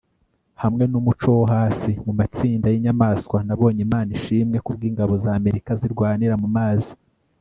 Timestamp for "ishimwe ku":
4.17-4.69